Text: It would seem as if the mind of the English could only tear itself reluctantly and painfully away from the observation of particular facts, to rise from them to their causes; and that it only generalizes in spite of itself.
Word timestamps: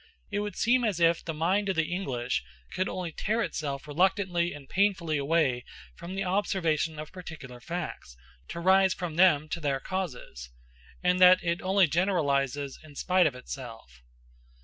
It 0.31 0.39
would 0.39 0.55
seem 0.55 0.83
as 0.83 0.99
if 0.99 1.23
the 1.23 1.31
mind 1.31 1.69
of 1.69 1.75
the 1.75 1.93
English 1.93 2.43
could 2.73 2.89
only 2.89 3.11
tear 3.11 3.43
itself 3.43 3.87
reluctantly 3.87 4.51
and 4.51 4.67
painfully 4.67 5.19
away 5.19 5.63
from 5.95 6.15
the 6.15 6.23
observation 6.23 6.97
of 6.97 7.11
particular 7.11 7.59
facts, 7.59 8.17
to 8.47 8.59
rise 8.59 8.95
from 8.95 9.15
them 9.15 9.47
to 9.49 9.59
their 9.59 9.79
causes; 9.79 10.49
and 11.03 11.19
that 11.19 11.43
it 11.43 11.61
only 11.61 11.85
generalizes 11.87 12.79
in 12.83 12.95
spite 12.95 13.27
of 13.27 13.35
itself. 13.35 14.01